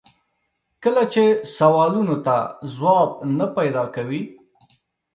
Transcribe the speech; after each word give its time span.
کله 0.83 1.03
چې 1.13 1.23
سوالونو 1.57 2.15
ته 2.25 2.35
ځواب 2.75 3.09
نه 3.37 3.45
پیدا 3.57 3.83
کوي. 3.95 4.21